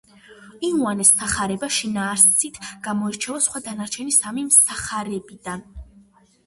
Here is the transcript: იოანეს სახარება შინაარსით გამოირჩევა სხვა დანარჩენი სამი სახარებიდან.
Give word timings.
იოანეს 0.69 1.11
სახარება 1.19 1.69
შინაარსით 1.75 2.57
გამოირჩევა 2.89 3.43
სხვა 3.49 3.63
დანარჩენი 3.69 4.19
სამი 4.19 4.49
სახარებიდან. 4.61 5.67